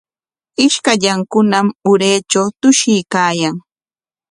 Ishkallankunam 0.65 1.67
uratraw 1.91 2.47
tushuykaayan. 2.59 3.55